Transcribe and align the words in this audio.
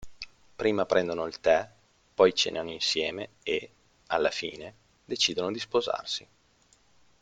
Prima 0.55 0.87
prendono 0.87 1.27
il 1.27 1.39
tè, 1.39 1.69
poi 2.15 2.33
cenano 2.33 2.71
insieme 2.71 3.33
e, 3.43 3.69
alla 4.07 4.31
fine, 4.31 4.73
decidono 5.05 5.51
di 5.51 5.59
sposarsi. 5.59 6.27